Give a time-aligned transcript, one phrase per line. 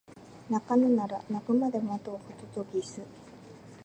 [0.49, 2.23] 鳴かぬなら鳴くまで待とうホ
[2.55, 3.03] トトギス